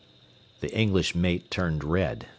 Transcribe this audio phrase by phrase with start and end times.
[0.61, 2.25] The English mate turned red.